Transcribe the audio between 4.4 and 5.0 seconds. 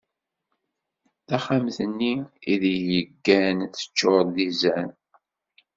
izan.